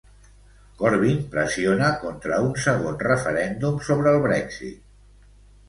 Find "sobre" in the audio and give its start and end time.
3.91-4.17